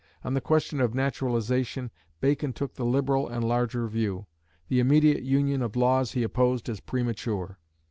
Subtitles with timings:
[0.23, 1.91] On the question of naturalisation
[2.21, 4.25] Bacon took the liberal and larger view.
[4.67, 7.59] The immediate union of laws he opposed as premature.